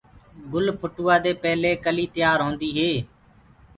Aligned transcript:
گُل 0.51 0.65
ڦُٽوآدي 0.79 1.33
پيلي 1.41 1.71
ڪلي 1.85 2.05
تيآر 2.15 2.37
هوندي 2.45 2.69
هي۔ 2.77 2.91